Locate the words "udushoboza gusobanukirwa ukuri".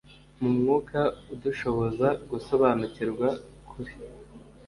1.33-3.93